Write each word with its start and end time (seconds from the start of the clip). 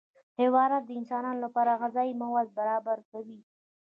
حیوانات 0.39 0.83
د 0.85 0.91
انسانانو 0.99 1.43
لپاره 1.45 1.79
غذایي 1.81 2.13
مواد 2.21 2.47
برابر 2.59 2.97
کوي 3.11 3.39